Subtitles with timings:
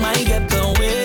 [0.00, 0.99] might get the way.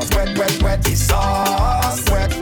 [0.00, 0.14] sauce.
[0.14, 2.10] Wet, wet, wetty sauce.
[2.10, 2.39] Wet,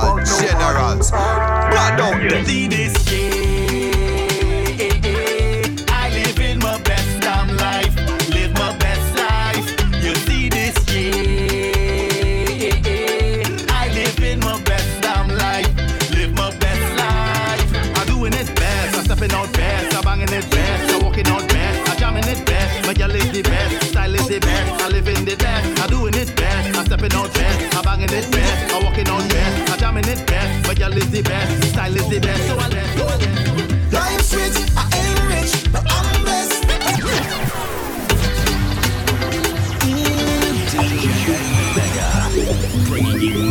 [0.00, 1.10] all generals.
[1.10, 3.29] blood don't you?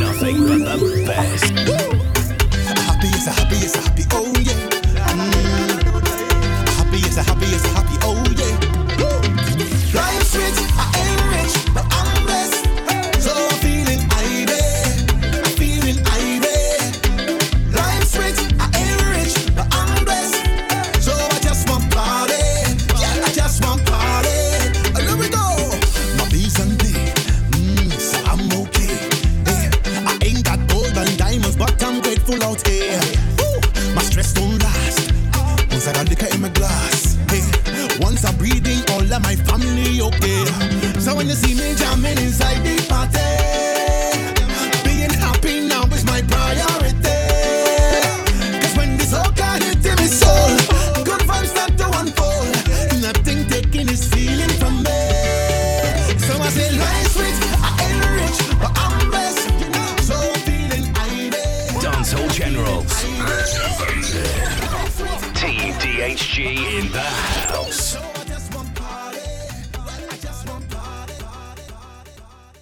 [0.10, 1.52] nothing but the best.
[2.80, 4.04] Happy is a happy is a happy.
[4.12, 4.29] Oh.
[32.50, 33.00] out, eh?
[33.42, 35.12] Ooh, my stress don't last.
[35.70, 37.44] Once I got liquor in my glass, hey.
[38.00, 40.46] Once I'm breathing, all of my family okay.
[41.00, 43.69] So when you see me jamming inside the party.
[66.40, 66.46] G.
[66.78, 67.29] In the